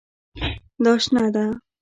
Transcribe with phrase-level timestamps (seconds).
[0.83, 1.45] دا شنه ده